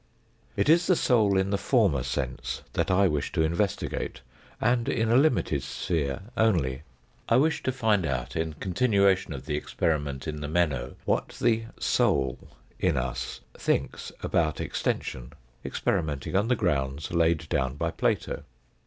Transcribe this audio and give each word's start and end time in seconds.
It 0.57 0.67
is 0.67 0.87
the 0.87 0.95
soul 0.95 1.37
in 1.37 1.51
the 1.51 1.59
former 1.59 2.01
sense 2.01 2.63
that 2.73 2.89
I 2.89 3.07
wish 3.07 3.31
to 3.33 3.43
investigate, 3.43 4.21
and 4.59 4.89
in 4.89 5.11
a 5.11 5.15
limited 5.15 5.61
sphere 5.61 6.23
only. 6.35 6.81
I 7.29 7.35
wish 7.35 7.61
to 7.61 7.71
find 7.71 8.03
out, 8.03 8.35
in 8.35 8.53
con 8.55 8.73
tinuation 8.73 9.31
of 9.35 9.45
the 9.45 9.55
experiment 9.55 10.27
in 10.27 10.41
the 10.41 10.47
Meno, 10.47 10.95
what 11.05 11.37
the" 11.39 11.65
soul" 11.95 12.39
in 12.89 12.97
us 12.97 13.41
thinks 13.55 14.11
about 14.23 14.59
extension, 14.59 15.33
experimenting 15.63 16.35
on 16.35 16.47
the 16.47 16.55
grounds 16.55 17.11
laid 17.11 17.47
down 17.49 17.75
by 17.75 17.91
Plato. 17.91 18.43